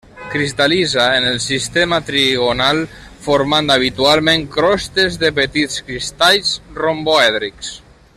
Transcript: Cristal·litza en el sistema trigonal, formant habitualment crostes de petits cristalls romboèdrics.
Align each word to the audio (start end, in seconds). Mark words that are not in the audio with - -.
Cristal·litza 0.33 1.03
en 1.17 1.25
el 1.31 1.35
sistema 1.47 1.99
trigonal, 2.07 2.79
formant 3.27 3.69
habitualment 3.75 4.47
crostes 4.59 5.19
de 5.25 5.31
petits 5.41 5.85
cristalls 5.91 6.57
romboèdrics. 6.83 7.71